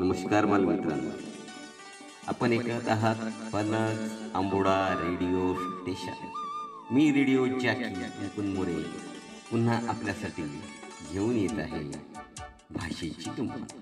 [0.00, 1.10] नमस्कार बालमित्रांनो.
[2.26, 3.16] आपण ऐकत आहात
[3.52, 3.98] पनस
[4.34, 6.26] आंबोडा रेडिओ स्टेशन.
[6.90, 8.68] मी रेडिओ जॅकी मुकुंद
[9.50, 10.42] पुन्हा आपल्यासाठी
[11.12, 11.82] घेऊन येत आहे
[12.70, 13.72] भाषेची गंमत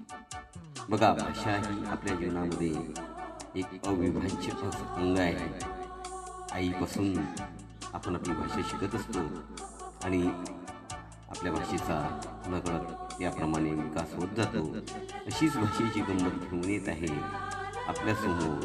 [0.88, 2.74] बघा भाषा ही आपल्या जीवनामध्ये
[3.56, 5.48] एक अविभाज्य अंग आहे.
[6.52, 7.18] आईपासून
[7.92, 9.20] आपण आपली भाषा शिकत असतो
[10.04, 10.26] आणि
[11.28, 14.76] आपल्या भाषेचा नकळत याप्रमाणे विकास होत जातो.
[15.26, 17.20] अशीच भाषेची गंमत घेऊन येत आहे
[17.88, 18.60] आपल्यासमोर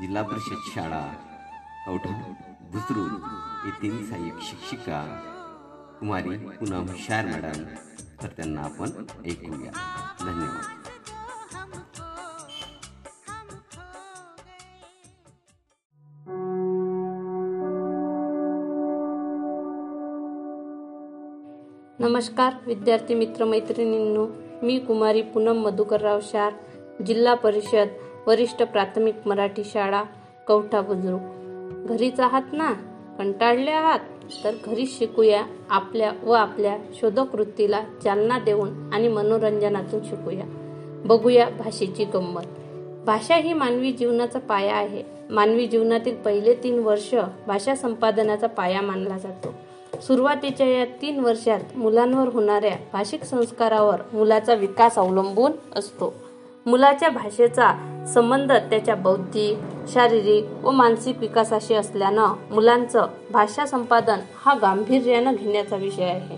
[0.00, 1.12] जिल्हा परिषद शाळा
[1.86, 3.12] कवठा बुजरूड
[3.66, 5.04] येथील सहाय्यक शिक्षिका
[6.00, 7.64] कुमारी पुन्हा हुशार मॅडम.
[8.22, 8.90] तर त्यांना आपण
[9.26, 9.72] ऐकूया.
[10.20, 10.93] धन्यवाद.
[21.98, 24.26] नमस्कार विद्यार्थी मित्र मैत्रिणींनो.
[24.62, 26.52] मी कुमारी पूनम मधुकरराव शार
[27.06, 27.88] जिल्हा परिषद
[28.26, 30.02] वरिष्ठ प्राथमिक मराठी शाळा
[30.48, 31.18] कवठा बुजुर्ग
[31.86, 32.72] घरीच आहात ना?
[33.18, 33.98] कंटाळले आहात?
[34.44, 40.44] तर घरीच शिकूया आपल्या व आपल्या शोधकृतीला चालना देऊन आणि मनोरंजनातून शिकूया.
[41.04, 42.42] बघूया भाषेची गंमत.
[43.06, 45.02] भाषा ही मानवी जीवनाचा पाया आहे.
[45.30, 47.14] मानवी जीवनातील पहिले तीन वर्ष
[47.46, 49.54] भाषा संपादनाचा पाया मानला जातो.
[50.06, 56.14] सुरुवातीच्या या तीन वर्षात मुलांवर होणाऱ्या भाषिक संस्कारावर मुलाचा विकास अवलंबून असतो.
[56.66, 57.72] मुलाच्या भाषेचा
[58.14, 59.58] संबंध त्याच्या बौद्धिक
[59.92, 66.36] शारीरिक व मानसिक विकासाशी असल्यानं मुलांचं भाषा संपादन हा गांभीर्यानं घेण्याचा विषय आहे.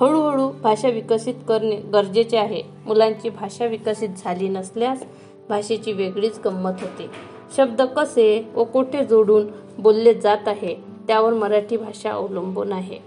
[0.00, 2.62] हळूहळू भाषा विकसित करणे गरजेचे आहे.
[2.86, 5.04] मुलांची भाषा विकसित झाली नसल्यास
[5.48, 7.10] भाषेची वेगळीच गंमत होते.
[7.56, 9.46] शब्द कसे व कोठे जोडून
[9.78, 10.97] बोलले जात आहे?
[11.08, 12.98] त्यावर मराठी भाषा अवलंबून आहे.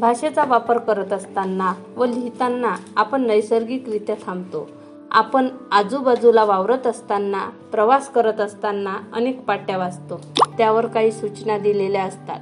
[0.00, 4.68] भाषेचा वापर करत असताना व लिहिताना आपण नैसर्गिकरित्या थांबतो.
[5.10, 10.20] आपण आजूबाजूला वावरत असताना प्रवास करत असताना अनेक पाट्या वाचतो.
[10.58, 12.40] त्यावर काही सूचना दिलेल्या असतात.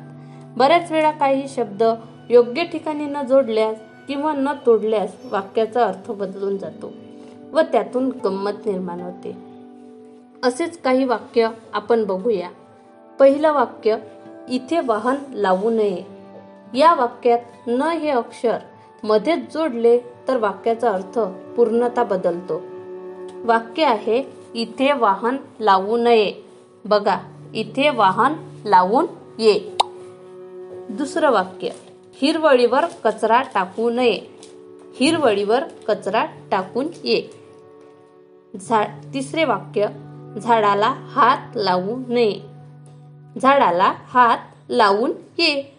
[0.57, 1.83] बऱ्याच वेळा काही शब्द
[2.31, 3.77] योग्य ठिकाणी न जोडल्यास
[4.09, 6.93] किंवा न तोडल्यास वाक्याचा अर्थ बदलून जातो
[7.53, 9.37] व त्यातून गंमत निर्माण होते.
[10.45, 12.49] असेच काही वाक्य आपण बघूया.
[13.19, 13.97] पहिलं वाक्य
[14.53, 16.03] इथे वाहन लावू नये.
[16.75, 18.59] या वाक्यात न हे अक्षर
[19.03, 21.19] मध्येच जोडले तर वाक्याचा अर्थ
[21.57, 22.61] पूर्णता बदलतो.
[23.45, 24.23] वाक्य आहे
[24.55, 26.33] इथे वाहन लावू नये.
[26.85, 27.19] बघा
[27.55, 28.33] इथे वाहन
[28.65, 29.07] लावून
[29.39, 29.77] ये.
[30.91, 31.69] दुसरं वाक्य
[32.15, 34.21] हिरवळीवर कचरा टाकू नये.
[35.01, 37.23] हिरवळीवर कचरा टाकून ये.
[38.69, 39.87] झा तिसरे वाक्य
[40.43, 42.52] झाडाला हात लावू नये.
[43.43, 44.39] झाडाला हात
[44.69, 45.79] लावून ये.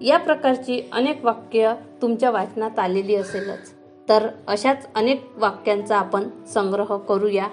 [0.00, 3.72] या प्रकारची अनेक वाक्य तुमच्या वाचनात आलेली असेलच.
[4.08, 7.48] तर अशाच अनेक वाक्यांचा आपण संग्रह करूया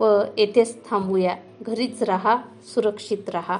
[0.00, 1.36] व येथेच थांबूया.
[1.60, 2.36] घरीच राहा
[2.74, 3.58] सुरक्षित राहा.